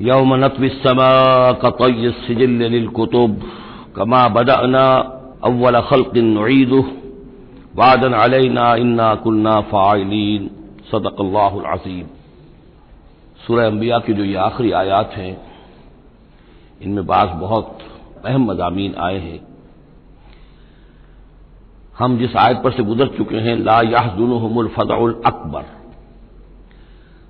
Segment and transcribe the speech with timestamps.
[0.00, 1.10] यौम नतविसमा
[1.62, 2.10] कतय
[3.96, 4.82] कमा बदअना
[5.44, 6.90] अव्वल खल्किन नुईदुह
[7.74, 10.48] वादन अलैना इन्ना कुन्ना फ़ाइलीन
[10.90, 12.06] सदक़ल्लाहुल अज़ीम
[13.46, 15.36] सूरह अंबिया की जो ये आखिरी आयात हैं
[16.82, 17.78] इनमें बाज बहुत
[18.24, 19.40] अहम मजामी आए हैं
[21.98, 25.64] हम जिस आयत पर से गुजर चुके हैं ला याहजुनहुमुल फदाउल अकबर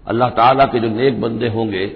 [0.06, 1.86] अल्लाह ताला के जो नेक बंदे होंगे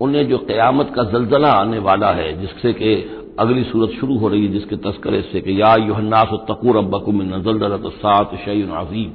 [0.00, 2.94] उन्हें जो क़यामत का जलजला आने वाला है, जिससे कि
[3.38, 7.92] अगली सूरत शुरू हो रही है, जिसके तस्करे से कि या युहन्नास तकूर अब्बकुम नजलदलत
[7.92, 9.12] सात शयन अजीम।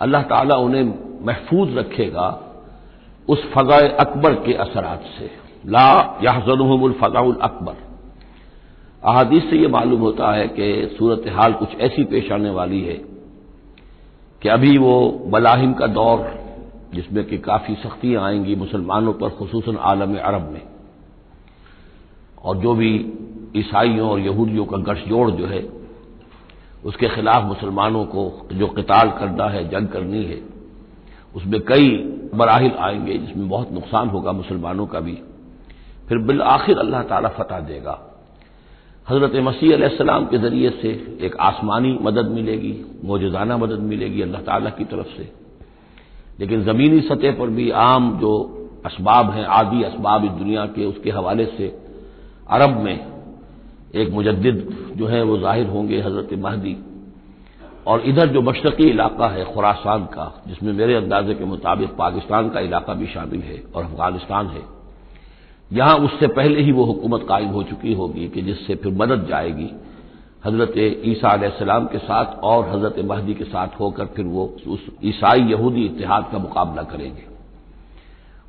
[0.00, 0.84] अल्लाह ताला उन्हें
[1.26, 2.28] महफूज रखेगा
[3.28, 5.30] उस फ़ज़ा अकबर के असरात से।
[5.66, 7.76] ला याहजनहुमुल फजाउल अकबर।
[9.02, 12.94] अहादीस से यह मालूम होता है कि सूरत हाल कुछ ऐसी पेश आने वाली है
[14.42, 14.94] कि अभी वो
[15.26, 16.18] बलाहिम का दौर
[16.94, 20.62] जिसमें कि काफ़ी सख्तियाँ आएँगी मुसलमानों पर खसूस आलम अरब में।
[22.44, 23.12] और जो भी
[23.56, 25.68] ईसाइयों और यहूदियों का गठजोड़ जो है,
[26.84, 30.40] उसके खिलाफ मुसलमानों को जो कताल करना है, जंग करनी है,
[31.36, 31.88] उसमें कई
[32.34, 35.18] मराहल आएँगे जिसमें बहुत नुकसान होगा मुसलमानों का भी।
[36.08, 37.98] फिर बिल आखिर अल्लाह ताला फतह देगा।
[39.10, 44.70] हज़रत मसीह सलाम के ज़रिए से एक आसमानी मदद मिलेगी, मौजूदाना मदद मिलेगी अल्लाह ताला
[44.70, 45.32] की तरफ़ से।
[46.40, 48.32] लेकिन ज़मीनी सतह पर भी आम जो
[48.86, 51.66] इसबाब हैं, आदि इसबाब इस दुनिया के, उसके हवाले से
[52.50, 53.06] अरब में
[53.94, 54.42] एक मुजद
[54.96, 56.76] जो है, वो ज़ाहिर होंगे हज़रत महदी।
[57.86, 62.60] और इधर जो मशरकी इलाका है, खुरासान का, जिसमें मेरे अंदाजे के मुताबिक पाकिस्तान का
[62.60, 64.62] इलाका भी शामिल है और अफ़गानिस्तान है,
[65.70, 69.70] यहाँ उससे पहले ही वो हुकूमत कायम हो चुकी होगी कि जिससे फिर मदद जाएगी।
[70.44, 70.74] हज़रत
[71.06, 75.84] ईसा सलाम के साथ और हज़रत महदी के साथ होकर फिर वो उस ईसाई यहूदी
[75.86, 77.24] इतिहाद का मुकाबला करेंगे।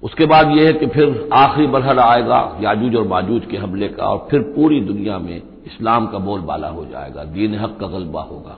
[0.04, 4.06] उसके बाद यह है कि फिर आखिरी मरहला आएगा याजूज और माजूज के हमले का
[4.06, 8.58] और फिर पूरी दुनिया में इस्लाम का बोलबाला हो जाएगा, दीन हक का गलबा होगा।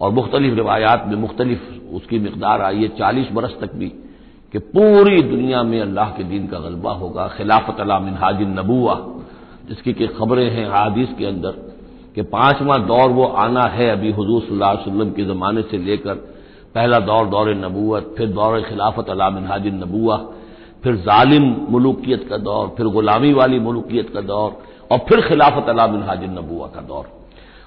[0.00, 3.88] और मुख्तलिफ़ रिवायात में मुख्तलिफ़ उसकी मकदार आई है चालीस बरस तक भी
[4.54, 8.94] कि पूरी दुनिया में अल्लाह के दीन का गलबा होगा। खिलाफत अला मिनहाजिन नबुआ
[9.68, 11.71] जिसकी कि खबरें हैं हादिस के अंदर।
[12.16, 16.14] कि पांचवा दौर वो आना है अभी हजूर सल्लल्लाहु के ज़माने से लेकर
[16.74, 20.16] पहला दौर दौर नबूत फिर दौर खिलाफत अला मिनहाजिन नबुआ
[20.84, 24.50] फिर जालिम मलूकियत का दौर, फिर गुलामी वाली मलूकियत का दौर,
[24.90, 27.04] और फिर खिलाफत अला मिनहाजिन नबुआ का दौर।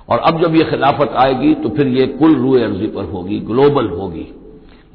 [0.10, 3.88] और अब जब यह खिलाफत आएगी तो फिर यह कुल रूए अर्जी पर होगी, ग्लोबल
[3.90, 4.28] होगी।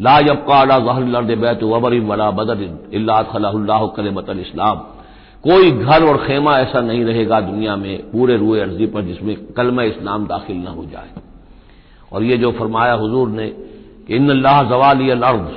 [0.01, 3.53] ला यबका अला जहर बैत वबरिन वला बदरिन इल्ला खलाह
[4.41, 4.77] इस्लाम।
[5.45, 9.81] कोई घर और खेमा ऐसा नहीं रहेगा दुनिया में पूरे रूए अर्जी पर जिसमें कलम
[9.81, 11.11] इस्लाम दाखिल न हो जाए।
[12.13, 13.47] और ये जो फरमाया हुजूर ने
[14.07, 15.49] कि इन अल्लाह जवाल अर्ज़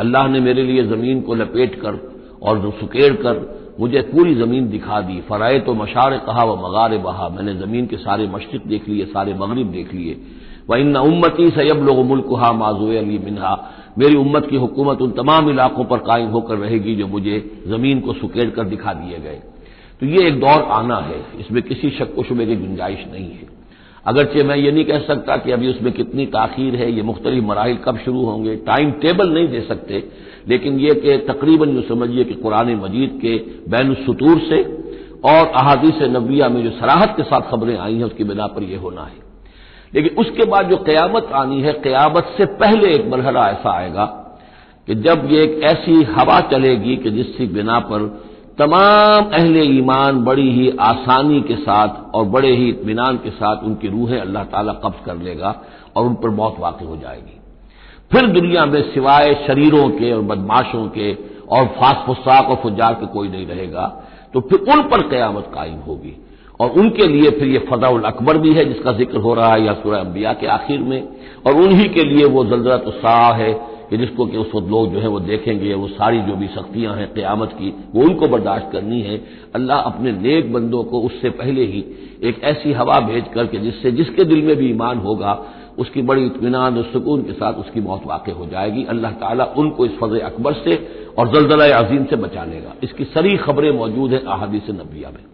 [0.00, 1.98] अल्लाह ने मेरे लिए ज़मीन को लपेट कर
[2.42, 3.42] और सुकेड़ कर
[3.80, 7.96] मुझे पूरी ज़मीन दिखा दी। फराए तो मशार कहा व मगार बहा मैंने ज़मीन के
[7.96, 10.20] सारे मशरक देख लिए, सारे मगरब देख लिए।
[10.70, 13.54] व इन उम्मती सैब लोग मुल्क माजू अली मिनहा
[13.98, 18.12] मेरी उम्मत की हुकूमत उन तमाम इलाकों पर कायम होकर रहेगी जो मुझे ज़मीन को
[18.12, 19.40] सुकेड़ कर दिखा दिए गए।
[20.00, 23.52] तो ये एक दौर आना है, इसमें किसी शक व शुबे की गुंजाइश नहीं है।
[24.06, 27.76] अगरचे मैं ये नहीं कह सकता कि अभी उसमें कितनी ताखीर है, ये मुख्तलिफ़ मराहल
[27.84, 30.02] कब शुरू होंगे, टाइम टेबल नहीं दे सकते,
[30.48, 33.36] लेकिन यह कि तकरीबन जो समझिए कि कुरान मजीद के
[33.70, 34.62] बैन सतूर से
[35.24, 38.80] और अहादीस नबिया में जो सराहत के साथ खबरें आई हैं, उसकी बिना पर यह
[38.80, 39.23] होना है।
[39.94, 44.04] लेकिन उसके बाद जो कयामत आनी है, कयामत से पहले एक मरहला ऐसा आएगा
[44.88, 48.06] कि जब ये एक ऐसी हवा चलेगी कि जिसकी बिना पर
[48.58, 53.88] तमाम अहले ईमान बड़ी ही आसानी के साथ और बड़े ही इतमान के साथ उनकी
[53.88, 55.54] रूहें अल्लाह ताला कब्ज कर लेगा
[55.96, 57.40] और उन पर मौत वाक़ हो जाएगी।
[58.10, 61.12] फिर दुनिया में सिवाय शरीरों के और बदमाशों के
[61.48, 63.86] और फास फुसाक और फुजार के कोई नहीं रहेगा
[64.34, 66.16] तो फिर उन पर क्यामत कायम होगी।
[66.60, 69.72] और उनके लिए फिर ये फजाउल अकबर भी है, जिसका ज़िक्र हो रहा है या
[69.74, 71.02] सूर्य अंबिया के आखिर में।
[71.46, 72.92] और उन्हीं के लिए वो जल्जला तो
[73.34, 73.52] है,
[73.90, 76.94] कि जिसको कि उस वक्त लोग जो है वो देखेंगे, वो सारी जो भी सख्तियाँ
[76.96, 79.16] हैं क्यामत की, वो उनको बर्दाश्त करनी है।
[79.54, 81.84] अल्लाह अपने नेक बंदों को उससे पहले ही
[82.22, 85.38] एक ऐसी हवा भेज करके, जिससे, जिसके दिल में भी ईमान होगा,
[85.78, 89.86] उसकी बड़ी इतमान और सुकून के साथ उसकी मौत वाक़ हो जाएगी। अल्लाह ताला उनको
[89.86, 90.76] इस फज अकबर से
[91.18, 95.33] और जलजला अजीम से बचा लेगा। इसकी सरी खबरें मौजूद हैं अहादीस नबिया में।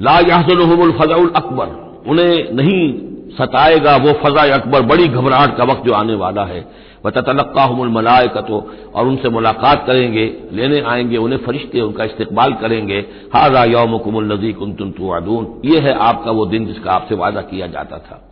[0.00, 0.60] ला याहजल
[0.98, 1.66] फजाउल अकबर।
[2.08, 7.10] उन्हें नहीं सताएगा वो फजा अकबर, बड़ी घबराहट का वक्त जो आने वाला है। वह
[7.10, 12.98] तलक्का मलाय का तो और उनसे मुलाकात करेंगे, लेने आएँगे, उन्हें फरिश्ते, उनका इस्तेमाल करेंगे।
[13.34, 14.90] हाजा यौम कुमुल नजीक उन तुम
[15.64, 18.29] ये है आपका वो दिन जिसका आपसे वादा किया जाता था।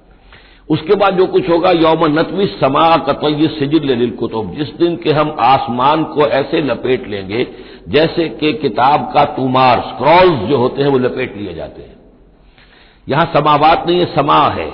[0.70, 5.36] उसके बाद जो कुछ होगा, यौम नतवी समा कतय सिजिल कुतुब। जिस दिन के हम
[5.40, 7.46] आसमान को ऐसे लपेट लेंगे,
[7.88, 11.96] जैसे कि किताब का तुमार, स्क्रॉल्स जो होते हैं, वो लपेट लिए जाते हैं।
[13.08, 14.72] यहाँ समावात नहीं है, समा है।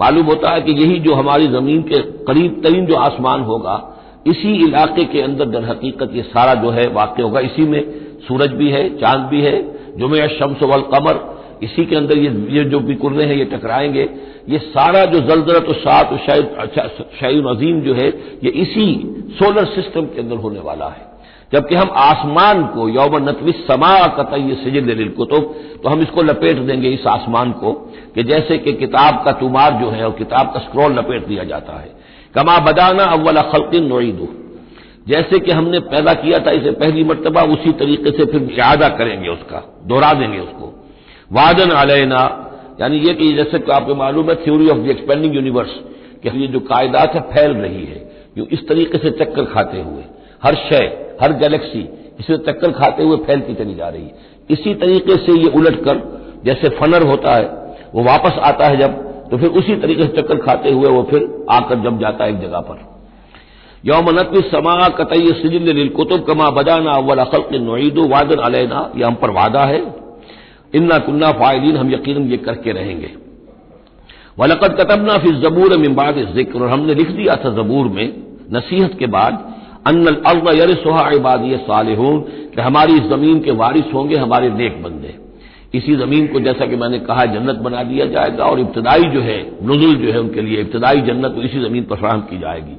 [0.00, 3.96] मालूम होता है कि यही जो हमारी ज़मीन के करीब तरीन जो आसमान होगा,
[4.26, 7.84] इसी इलाके के अंदर दर हकीकत ये सारा जो है वाक्य होगा। इसी में
[8.28, 12.64] सूरज भी है, चाँद भी है, जुमे शम्स वल कमर इसी के अंदर ये ये
[12.64, 14.08] जो भी हैं, ये टकराएँगे।
[14.48, 18.08] ये सारा जो जलजरत सात शायद अजीम जो है,
[18.44, 18.86] ये इसी
[19.38, 21.14] सोलर सिस्टम के अंदर होने वाला है।
[21.52, 26.88] जबकि हम आसमान को, यौम नतवी समा कतई सजिल कुतुब तो हम इसको लपेट देंगे
[26.88, 27.72] इस आसमान को,
[28.14, 31.72] कि जैसे कि किताब का तुमार जो है, और किताब का स्क्रॉल लपेट दिया जाता
[31.72, 31.90] है।
[32.34, 34.28] कमा बदाना अव्वल खलकिन नोईदू।
[35.08, 39.28] जैसे कि हमने पैदा किया था इसे पहली मरतबा, उसी तरीके से फिर यादा करेंगे
[39.28, 40.83] उसका, दोहरा देंगे उसको।
[41.30, 42.22] वादन अलैना।
[42.80, 45.70] यानी ये कि जैसे कि आपको मालूम है theory of the expanding universe
[46.22, 48.02] कि ये जो कायदात है, फैल रही है।
[48.38, 50.04] यूँ इस तरीके से चक्कर खाते हुए,
[50.42, 51.88] हर शय हर गैलेक्सी
[52.20, 56.02] इसे चक्कर खाते हुए फैलती चली जा रही है। इसी तरीके से ये उलट कर,
[56.44, 57.46] जैसे फनर होता है,
[57.94, 61.22] वो वापस आता है जब तो फिर उसी तरीके से चक्कर खाते हुए वो फिर
[61.50, 62.78] आकर जम जाता है एक जगह पर।
[63.84, 69.06] यौम नकवी समा कतई सिजिल कुतुब कमा बजाना अव्वल अखल के नईदो वादन अलैना। यह
[69.06, 69.80] हम पर वादा है।
[70.74, 73.10] इन्ना कुन्ना फायदीन, हम यकीन ये करके रहेंगे।
[74.38, 78.06] वलकत कतबना फिर जबूर मिम्बाद ज़िक्र, और हमने लिख दिया था जबूर में
[78.52, 79.52] नसीहत के बाद
[79.86, 82.20] अन्न अर्द यर सोहा इबादी सालहून,
[82.54, 85.14] कि हमारी इस ज़मीन के वारिस होंगे हमारे नेक बंदे।
[85.74, 89.38] इसी ज़मीन को जैसा कि मैंने कहा, जन्नत बना दिया जाएगा, और इब्तदाई जो है,
[89.62, 92.76] नजुल जो है उनके लिए, इब्तदाई जन्नत इसी ज़मीन पर फराहम की जाएगी।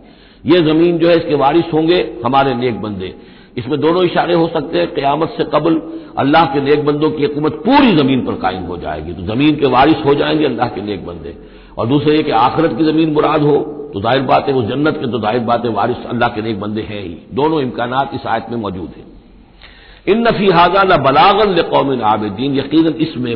[0.52, 3.14] ये ज़मीन जो है, इसके वारिस होंगे हमारे नेक बंदे।
[3.56, 5.82] इसमें दोनों इशारे हो सकते हैं, क्यामत से कबल
[6.20, 9.68] अल्लाह के नेक बंदों की हुकूमत पूरी ज़मीन पर कायम हो जाएगी तो ज़मीन के
[9.70, 11.36] वारिश हो जाएँगे अल्लाह के नेक बंदे।
[11.78, 13.58] और दूसरे ये कि आखिरत की ज़मीन मुराद हो
[13.94, 16.60] तो ज़ाहिर बात है वो जन्नत के तो ज़ाहिर बात है वारिस अल्लाह के नेक
[16.60, 19.06] बंदे हैं ही। दोनों इम्कान इस आयत में मौजूद हैं।
[20.08, 23.36] इन नफी हाजा न बलागन कौमिन आबदीन यकीन इसमें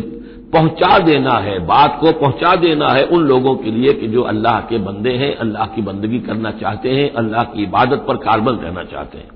[0.51, 4.59] पहुँचा देना है, बात को पहुँचा देना है उन लोगों के लिए कि जो अल्लाह
[4.61, 8.83] के बंदे हैं, अल्लाह की बंदगी करना चाहते हैं, अल्लाह की इबादत पर कारबल रहना
[8.85, 9.29] चाहते हैं।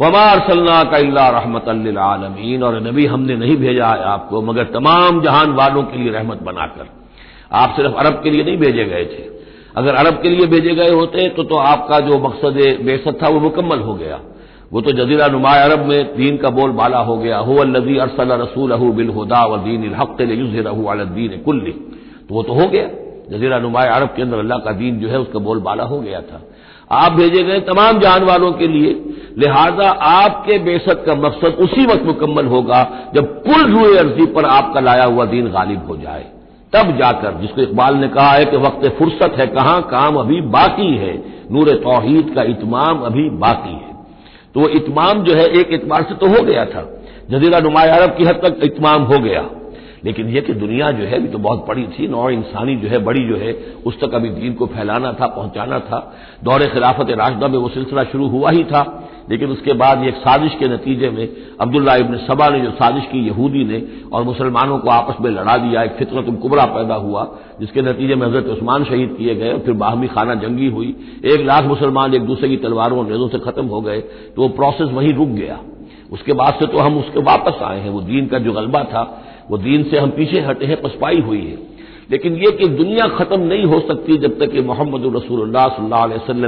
[0.00, 1.68] वमा अरसल्ला का रहमत
[1.98, 6.42] आलमीन। और नबी हमने नहीं भेजा है आपको मगर तमाम जहान वालों के लिए रहमत
[6.42, 6.86] बनाकर।
[7.52, 9.22] आप सिर्फ़ अरब के लिए नहीं भेजे गए थे।
[9.76, 13.40] अगर अरब के लिए भेजे गए होते तो, तो आपका जो मकसद बेसत था वो
[13.40, 14.20] मुकम्मल हो गया।
[14.72, 18.32] वो तो जजीरा नुमा अरब में दीन का बोल बाला हो गया। हो अल्लजी अरसल
[18.32, 21.72] रसूल बिल हुदा व दीन हक दीन कुल्ली।
[22.28, 22.88] तो वो तो हो गया।
[23.30, 26.20] जजीरा नुमा अरब के अंदर अल्लाह का दीन जो है उसका बोल बाला हो गया
[26.20, 26.40] था।
[26.92, 29.04] आप भेजे गए तमाम जान वालों के लिए,
[29.38, 34.80] लिहाजा आपके बेसत का मकसद उसी वक्त मुकम्मल होगा जब कुल रूए अर्जी पर आपका
[34.80, 36.24] लाया हुआ दीन गालिब हो जाए।
[36.72, 40.96] तब जाकर, जिसको इकबाल ने कहा है कि वक्त फुर्सत है कहाँ, काम अभी बाकी
[40.96, 41.14] है।
[41.52, 43.90] नूर तोहहीद का इतमाम अभी बाकी है।
[44.54, 48.16] तो वो इतमाम जो है, एक इतमार से तो हो गया था। जजीरा नुमा अरब
[48.16, 49.48] की हद तक इतमाम हो गया।
[50.04, 52.98] लेकिन यह कि दुनिया जो है, अभी तो बहुत बड़ी थी, नौ इंसानी जो है,
[52.98, 53.52] बड़ी जो है,
[53.86, 55.98] उस तक अभी दीन को फैलाना था, पहुंचाना था।
[56.44, 58.82] दौरे खिलाफत राशदा में वो सिलसिला शुरू हुआ ही था,
[59.30, 61.28] लेकिन उसके बाद एक साजिश के नतीजे में
[61.60, 65.56] अब्दुल्ला इबन सबा ने जो साजिश की, यहूदी ने, और मुसलमानों को आपस में लड़ा
[65.56, 67.26] दिया, एक फितरत कुबरा पैदा हुआ,
[67.60, 71.46] जिसके नतीजे में हज़रत उस्मान शहीद किए गए, और फिर बाहमी खाना जंगी हुई। एक
[71.46, 75.12] लाख मुसलमान एक दूसरे की तलवारों नेजों से खत्म हो गए तो वो प्रोसेस वहीं
[75.14, 75.58] रुक गया।
[76.12, 79.02] उसके बाद से तो हम उसके वापस आए हैं, वो दीन का जो गलबा था
[79.50, 81.58] वो दीन से हम पीछे हटे हैं पसपाई हुई है।
[82.10, 85.68] लेकिन यह कि दुनिया खत्म नहीं हो सकती जब तक कि मोहम्मद रसूलुल्लाह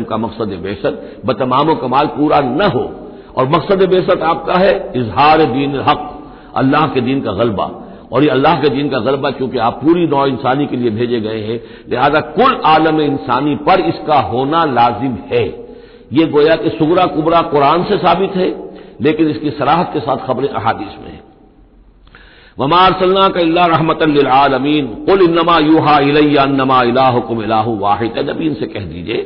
[0.03, 2.91] का मकसद बेसत बतमाम कमाल पूरा न हो।
[3.37, 6.25] और मकसद बेसत आपका है, इजहार दीन हक,
[6.57, 7.71] अल्लाह के दीन का गलबा।
[8.13, 11.21] और ये अल्लाह के दीन का गलबा चूँकि आप पूरी नौ इंसानी के लिए भेजे
[11.21, 15.45] गए हैं, लिहाजा कुल आलम इंसानी पर इसका होना लाजिम है।
[16.13, 18.49] ये गोया कि सुगरा कुबरा कुरान से साबित है,
[19.01, 21.22] लेकिन इसकी सराहत के साथ खबरें अहादीस में है।
[22.63, 24.03] वमार सल्ला का अल्लाह रहमत
[24.33, 26.43] आलमीन। कुल इन्नमा यूहा इलैया
[26.85, 29.21] इलाहुकुम इलाहु वाहिद। नबी इनसे कह दीजिए,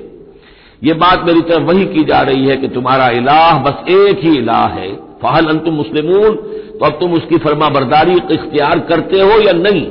[0.83, 4.37] ये बात मेरी तरफ़ वही की जा रही है कि तुम्हारा इलाह बस एक ही
[4.39, 4.89] इलाह है।
[5.23, 6.35] फहल अंतुम मुस्लिमून
[6.79, 9.85] तो अब तुम उसकी फर्मा बरदारी इख्तियार करते हो या नहीं?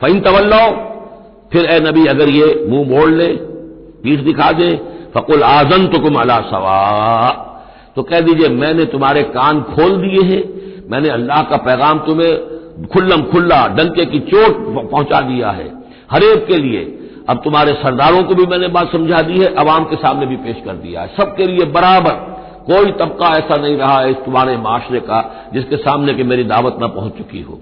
[0.00, 0.64] फ़ैन तवल्लो,
[1.52, 3.28] फिर ए नबी अगर ये मुँह मोड़ ले,
[4.02, 4.70] पीठ दिखा दे,
[5.14, 6.78] फकुल आजन तो कुम अला सवा
[7.96, 10.42] तो कह दीजिए, मैंने तुम्हारे कान खोल दिए हैं।
[10.90, 14.56] मैंने अल्लाह का पैगाम तुम्हें खुल्लम खुल्ला डंके की चोट
[14.90, 15.66] पहुँचा दिया है
[16.10, 16.84] हरेक के लिए।
[17.28, 20.60] अब तुम्हारे सरदारों को भी मैंने बात समझा दी है, अवाम के सामने भी पेश
[20.64, 22.12] कर दिया है। सबके लिए बराबर,
[22.66, 25.18] कोई तबका ऐसा नहीं रहा है इस तुम्हारे माशरे का
[25.54, 27.60] जिसके सामने की मेरी दावत न पहुँच चुकी हो।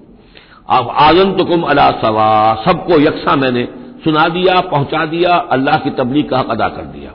[0.69, 2.29] अब आजन तो कुम अला सवा,
[2.65, 3.67] सबको यकसा मैंने
[4.03, 7.11] सुना दिया, पहुँचा दिया, अल्लाह की तबलीग का हक अदा कर दिया।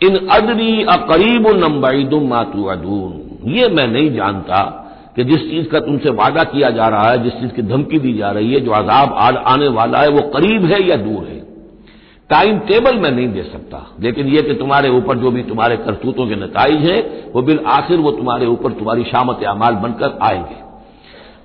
[0.00, 4.60] इन अदरी अकरीब नम्बईदुम मातू अदून ये मैं नहीं जानता
[5.16, 8.12] कि जिस चीज़ का तुमसे वादा किया जा रहा है, जिस चीज़ की धमकी दी
[8.12, 9.12] जा रही है, जो आजाब
[9.46, 11.40] आने वाला है, वो करीब है या दूर है?
[12.30, 16.26] टाइम टेबल मैं नहीं दे सकता, लेकिन यह कि तुम्हारे ऊपर जो भी तुम्हारे करतूतों
[16.26, 20.60] के नतज हैं, वो बिल आखिर वो तुम्हारे ऊपर तुम्हारी शामत अमाल बनकर आएँगे।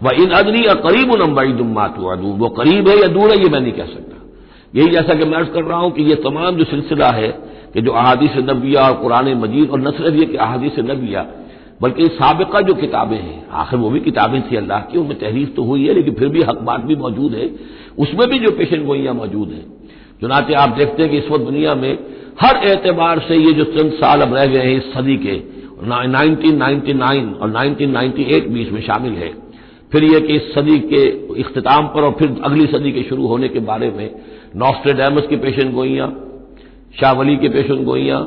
[0.04, 3.50] वह इन अदनी और करीब नम्बाई दुम्मातू अदून वो करीब है या दूर है, ये
[3.50, 4.16] मैं नहीं कह सकता।
[4.76, 7.28] यही जैसा कि मैं अर्ज़ कर रहा हूँ कि यह तमाम जो सिलसिला है,
[7.74, 11.26] कि जो अहादीस नबिया और कुरान मजीद और न सिर्फ़ यह कि अहादीस नबिया
[11.82, 15.64] बल्कि सबका जो किताबें हैं, आखिर वो भी किताबें थी अल्लाह की, उनमें तहरीफ तो
[15.64, 17.50] हुई है, लेकिन फिर भी हक बात भी मौजूद है।
[17.98, 19.66] उसमें भी जो पेशन गोइयाँ मौजूद हैं।
[20.22, 21.98] चुनाचे आप देखते हैं कि इस वक्त दुनिया में
[22.42, 25.36] हर एतबार से ये जो चंद साल अब रह गए हैं, इस सदी के
[25.80, 29.30] 1999 और 1998 भी इसमें शामिल है।
[29.92, 31.04] फिर यह कि इस सदी के
[31.42, 34.10] अख्ताम पर और फिर अगली सदी के शुरू होने के बारे में
[34.56, 36.10] नॉस्ट्रेडामस की पेशन गोइयाँ,
[37.00, 38.20] शाह वली की पेशन गोइयाँ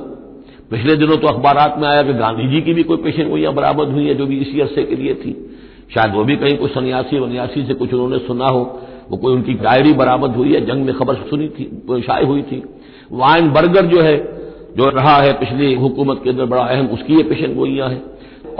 [0.70, 3.88] पिछले दिनों तो अखबार में आया कि गांधी जी की भी कोई पेशन गोइयाँ बरामद
[3.88, 5.56] हुई है जो भी इसी अरसे के लिए थी।
[5.94, 8.60] शायद वो भी कहीं कोई सन्यासी वन्यासी से कुछ उन्होंने सुना हो।
[9.10, 12.62] वो कोई उनकी डायरी बरामद हुई है, जंग में खबर सुनी थी शाये हुई थी।
[13.12, 14.16] वाइन बर्गर जो है,
[14.76, 18.02] जो रहा है पिछली हुकूमत के अंदर बड़ा अहम, उसकी ये पेशन गोइयाँ हैं।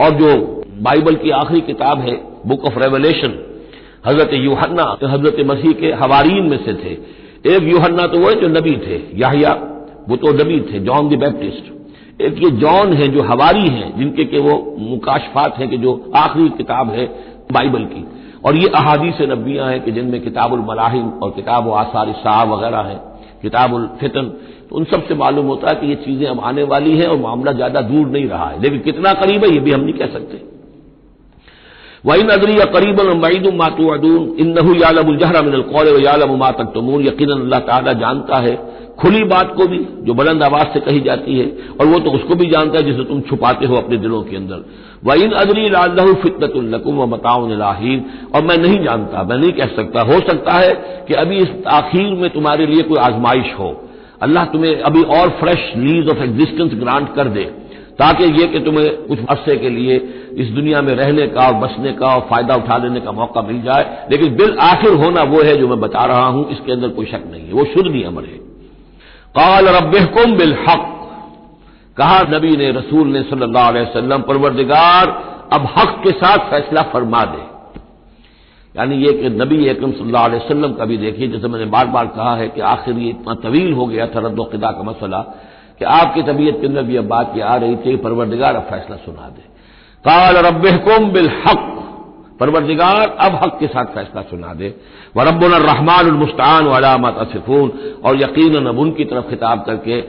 [0.01, 3.39] और जो बाइबल की आखिरी किताब है, बुक ऑफ़ रेवलेशन,
[4.07, 6.93] हज़रत यूहन्ना, हज़रत मसीह के हवारीन में से थे।
[7.55, 9.53] एक यूहन्ना तो वो जो नबी थे, याहिया,
[10.09, 11.80] वो तो नबी थे, जॉन द बैप्टिस्ट।
[12.21, 16.49] एक ये जॉन है जो हवारी हैं, जिनके के वो मुकाशफात हैं कि जो आखिरी
[16.59, 17.07] किताब है
[17.53, 18.05] बाइबल की।
[18.45, 23.01] और ये अहादीस नबियाँ हैं कि जिनमें किताबुल मलाहिम और किताब आसार शाह वगैरह है,
[23.43, 24.33] किताबुल फितन।
[24.71, 27.53] तो उन सबसे मालूम होता है कि ये चीज़ें अब आने वाली हैं और मामला
[27.53, 30.43] ज़्यादा दूर नहीं रहा है। लेकिन कितना करीब है, ये भी हम नहीं कह सकते।
[32.07, 36.73] वही नजरी या करीब मैदुम मातू अदून इन नहू यालमजहरा मिनल कौल यालम मा तक
[36.75, 38.55] तमून यकीन अल्लाह ताला जानता है
[39.01, 41.47] खुली बात को भी, जो बुलंद आवाज़ से कही जाती है,
[41.81, 44.65] और वो तो उसको भी जानता है जिसे तुम छुपाते हो अपने दिलों के अंदर।
[45.05, 50.03] वह इन अदरी लालहू फितनतुल्लकुम व मताउन और मैं नहीं जानता, मैं नहीं कह सकता,
[50.03, 50.73] हो सकता है
[51.09, 53.71] कि अभी इस आखिर में तुम्हारे लिए कोई आजमाइश हो।
[54.23, 57.45] अल्लाह तुम्हें अभी और fresh lease of existence grant कर दे,
[57.99, 59.97] ताकि ये कि तुम्हें कुछ अरसे के लिए
[60.37, 63.63] इस दुनिया में रहने का और बसने का और फ़ायदा उठा लेने का मौका मिल
[63.63, 67.07] जाए। लेकिन बिल आखिर होना वो है जो मैं बता रहा हूँ, इसके अंदर कोई
[67.07, 68.50] शक नहीं है। वो शुद्ध नियम है।
[69.35, 70.87] काल रबकुम बिल हक
[71.97, 75.09] कहा नबी ने, रसूल ने सल्लल्लाहु अलैहि वसल्लम, परवरदिगार,
[75.53, 77.43] अब हक के साथ फैसला फरमा दे।
[78.75, 82.07] यानी ये कि नबी एकम सल्लल्लाहु अलैहि वसल्लम का भी देखिए, जैसे मैंने बार बार
[82.07, 85.21] कहा है कि आखिर ये इतना तवील हो गया था रद्दा का मसला,
[85.79, 88.97] कि आपकी तबीयत के अंदर भी अब बात यह आ रही थी परवरदिगार, अब फैसला
[88.97, 89.43] सुना दे।
[90.05, 91.67] काल रबकुम बिल हक
[92.41, 94.75] परवरदिगार, अब हक के साथ फैसला सुना दे।
[95.17, 97.73] व रबुल रहमान मुस्तान वलामत असफून,
[98.05, 100.05] और यकीन अब उनकी तरफ़ खिताब करके,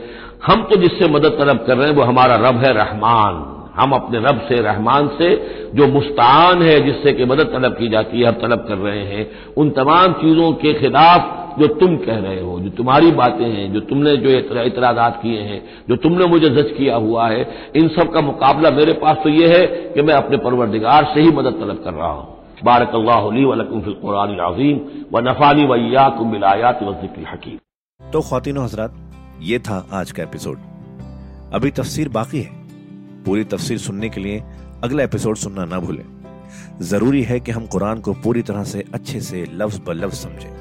[0.46, 4.20] हम तो जिससे मदद तलब कर रहे हैं, वो हमारा रब है रहमान। हम अपने
[4.20, 8.34] रब से, रहमान से, जो मुस्तान है, जिससे कि मदद तलब की जाती है हम
[8.34, 12.70] तलब कर रहे हैं। उन तमाम चीज़ों के खिलाफ जो तुम कह रहे हो, जो
[12.70, 14.29] तुम्हारी बातें हैं, जो तुमने जो
[14.62, 17.41] इतराजात किए हैं, जो तुमने मुझे जज किया हुआ है,
[17.75, 21.31] इन सब का मुकाबला मेरे पास तो यह है कि मैं अपने परवरदिगार से ही
[21.31, 22.27] मदद तलब कर रहा हूँ।
[22.63, 22.96] बारक
[24.41, 24.79] अजीम
[25.13, 27.58] व नफानी वैयाकुम बिलायात वजिक्र हकीम।
[28.01, 28.96] तो खातिन हजरात,
[29.41, 30.58] ये था आज का एपिसोड।
[31.53, 32.50] अभी तफसीर बाकी है।
[33.25, 34.43] पूरी तफसीर सुनने के लिए
[34.84, 36.03] अगला एपिसोड सुनना ना भूलें।
[36.81, 40.61] ज़रूरी है कि हम कुरान को पूरी तरह से अच्छे से लफ्ज ब लफ्ज समझें।